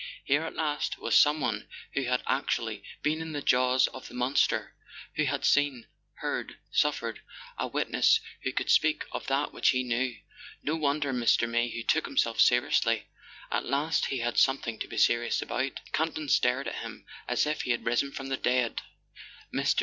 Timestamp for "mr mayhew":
11.13-11.83